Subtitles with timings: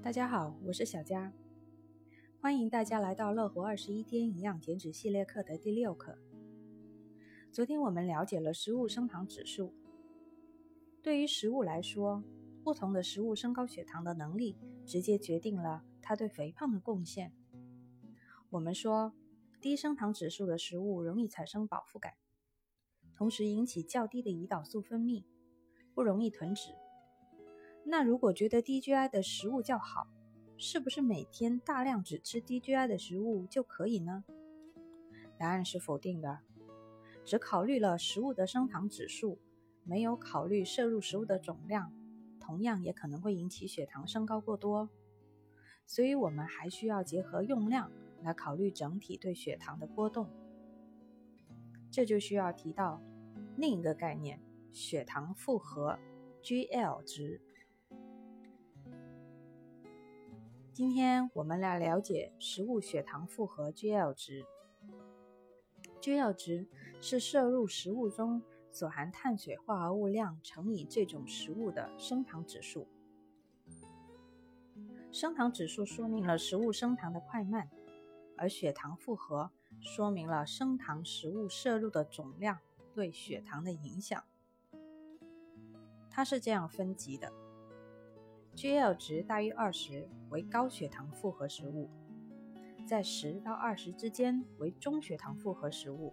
[0.00, 1.32] 大家好，我是小佳，
[2.40, 6.16] 欢迎大家来到乐活二十一天营养减脂系列课的第六课。
[7.50, 9.74] 昨天我们了解了食物升糖指数。
[11.02, 12.22] 对于食物来说，
[12.62, 14.56] 不同的食物升高血糖的能力，
[14.86, 17.32] 直接决定了它对肥胖的贡献。
[18.50, 19.12] 我们说，
[19.60, 22.14] 低升糖指数的食物容易产生饱腹感，
[23.16, 25.24] 同时引起较低的胰岛素分泌，
[25.92, 26.70] 不容易囤脂。
[27.90, 30.06] 那如果觉得低 GI 的食物较好，
[30.58, 34.24] 是不是每天大量只吃低 GI 的食物就可以呢？
[35.38, 36.40] 答案是否定的。
[37.24, 39.38] 只考虑了食物的升糖指数，
[39.84, 41.90] 没有考虑摄入食物的总量，
[42.38, 44.90] 同样也可能会引起血糖升高过多。
[45.86, 47.90] 所以，我们还需要结合用量
[48.22, 50.28] 来考虑整体对血糖的波动。
[51.90, 53.00] 这就需要提到
[53.56, 54.38] 另一个概念——
[54.74, 55.98] 血糖负荷
[56.42, 57.40] （GL 值）。
[60.78, 64.46] 今天我们来了解食物血糖负荷 （GL 值）。
[66.00, 66.68] GL 值
[67.00, 72.86] 是摄入食物中所含碳水化合物量乘以这种食物的升糖指数。
[75.10, 77.68] 升糖指数说明了食物升糖的快慢，
[78.36, 79.50] 而血糖负荷
[79.80, 82.56] 说明了升糖食物摄入的总量
[82.94, 84.22] 对血糖的影响。
[86.08, 87.47] 它是这样分级的。
[88.58, 91.88] GL 值大于二十为高血糖负荷食物，
[92.84, 96.12] 在十到二十之间为中血糖负荷食物，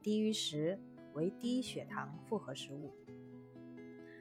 [0.00, 0.80] 低于十
[1.12, 2.94] 为低血糖负荷食物。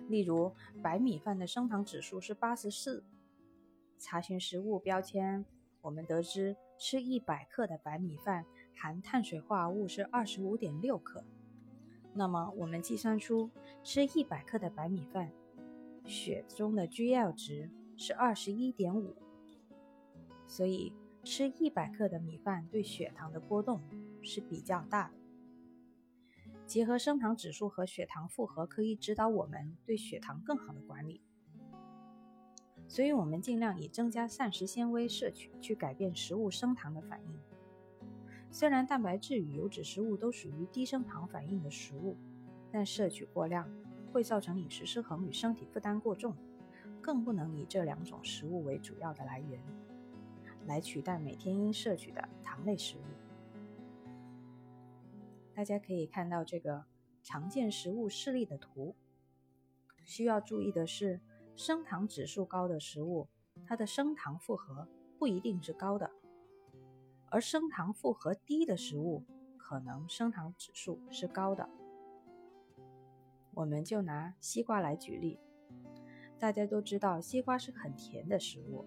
[0.09, 0.51] 例如，
[0.83, 3.05] 白米饭的升糖指数是八十四。
[3.97, 5.45] 查询食物标签，
[5.79, 11.23] 我们得知吃一百克的白米饭含碳水化合物是二十五点六克。
[12.13, 13.49] 那么，我们计算出
[13.81, 15.31] 吃一百克的白米饭。
[16.05, 19.15] 血中的 GL 值是二十一点五，
[20.47, 23.81] 所以吃一百克的米饭对血糖的波动
[24.21, 25.15] 是比较大的。
[26.65, 31.21] 结合升糖指数和血糖负荷，可以指导我们对血糖更好的管理。
[32.87, 37.39] 所以，我们尽量以增加膳食纤维摄取去改变食物升糖的反应。
[38.51, 42.15] 虽然蛋白质与油脂食物都属于低升糖反应的食物，
[42.71, 43.67] 但摄取过量。
[44.15, 46.33] 会造成饮食失衡与身体负担过重，
[47.01, 49.61] 更不能以这两种食物为主要的来源，
[50.67, 53.01] 来取代每天应摄取的糖类食物。
[55.53, 56.85] 大家可以看到这个
[57.23, 58.95] 常见食物示例的图。
[60.05, 61.19] 需要注意的是，
[61.57, 63.27] 升糖指数高的食物，
[63.65, 64.87] 它的升糖负荷
[65.19, 66.09] 不一定是高的；
[67.25, 69.25] 而升糖负荷低的食物，
[69.57, 71.69] 可能升糖指数是高的。
[73.55, 75.39] 我们就拿西瓜来举例，
[76.37, 78.85] 大家都知道西瓜是很甜的食物，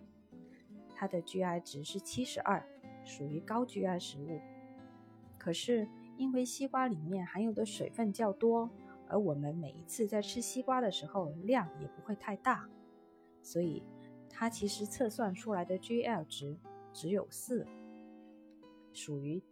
[0.94, 2.62] 它的 GI 值是七十二，
[3.02, 4.38] 属于高 GI 食物。
[5.38, 8.68] 可是因为西瓜里面含有的水分较多，
[9.08, 12.68] 而我们每一次在吃西瓜的时候量也不会太大，
[13.40, 13.82] 所以
[14.28, 16.58] 它其实测算出来的 GL 值
[16.92, 17.66] 只有四，
[18.92, 19.42] 属于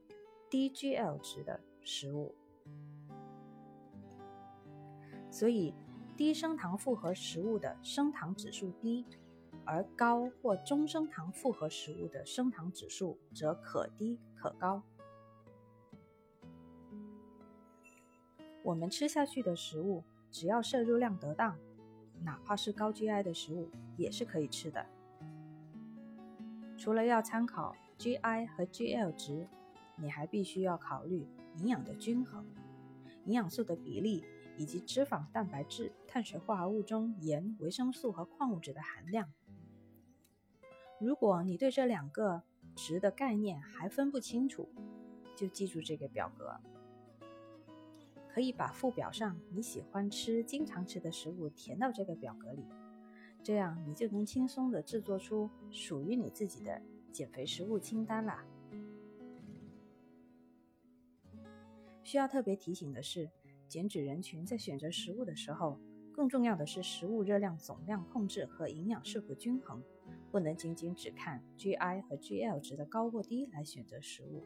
[0.50, 2.34] 低 GL 值的食物。
[5.36, 5.74] 所以，
[6.16, 9.04] 低升糖复合食物的升糖指数低，
[9.66, 14.82] 而高或中升糖复合食物的升糖指数则可低可高。
[18.62, 21.58] 我们吃下去的食物，只要摄入量得当，
[22.22, 24.86] 哪怕是高 GI 的食物也是可以吃的。
[26.78, 29.46] 除了要参考 GI 和 GL 值，
[29.96, 32.42] 你还必须要考虑营养的均衡，
[33.26, 34.24] 营养素的比例。
[34.58, 39.30] 以及脂肪、蛋白质、碳水化合物中盐、维生素和矿物质的含量。
[40.98, 42.42] 如果你对这两个
[42.74, 44.68] 值的概念还分不清楚，
[45.36, 46.58] 就记住这个表格。
[48.28, 52.64] 可以把附表上你喜欢吃、经常吃的食物填到这个表格里，
[53.42, 56.80] 这样你就能轻松的制作出属于你自己的
[57.12, 58.44] 减肥食物清单啦。
[62.02, 63.30] 需要特别提醒的是。
[63.68, 65.80] 减脂人群在选择食物的时候，
[66.12, 69.82] 更重要的是食物热量总量控制和营养是否均衡，
[70.30, 74.44] 不能仅仅只看 GI 和 GL 值的高或低来选择食物。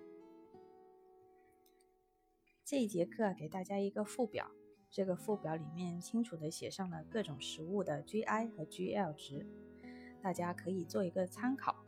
[2.65, 4.51] 这一节课给大家一个附表，
[4.91, 9.47] 这个附表里面清楚的写上了各种食物的 GI 和 GL 值，
[10.23, 11.85] 大家可以做一个参考。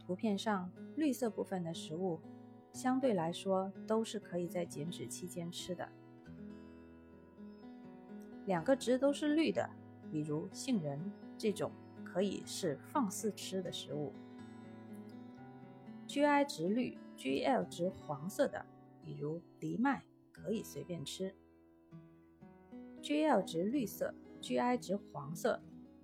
[0.00, 2.20] 图片上绿色部分的食物。
[2.76, 5.90] 相对来说，都是可以在减脂期间吃的。
[8.44, 9.70] 两个值都是绿的，
[10.12, 11.72] 比如杏仁这种
[12.04, 14.12] 可以是放肆吃的食物。
[16.06, 18.66] GI 值绿、GL 值黄色的，
[19.02, 21.34] 比如藜麦，可以随便吃
[23.00, 25.62] ；GL 值绿色、GI 值黄色，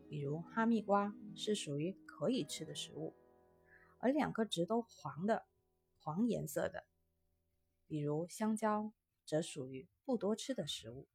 [0.08, 3.12] 比如哈密瓜，是属于可以吃的食物；
[3.98, 5.44] 而两个值都黄的、
[6.02, 6.84] 黄颜色的，
[7.86, 8.92] 比如香蕉，
[9.24, 11.06] 则属于不多吃的食物。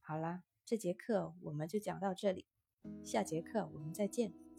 [0.00, 2.46] 好啦，这节课我们就讲到这里，
[3.04, 4.49] 下节课我们再见。